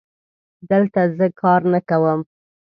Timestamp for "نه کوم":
1.71-2.19